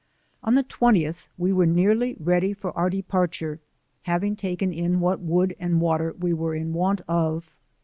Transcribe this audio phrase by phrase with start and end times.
[0.41, 3.59] On the 20th we were nearly ready for our depar ture,
[4.01, 7.53] having taken in what wood and water we were in want of.